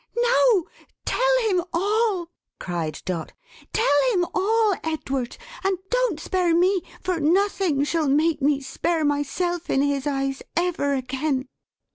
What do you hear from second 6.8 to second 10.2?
for nothing shall make me spare myself in his